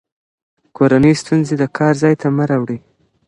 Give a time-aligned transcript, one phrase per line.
[0.77, 2.79] کورني ستونزې د کار ځای ته مه راوړئ.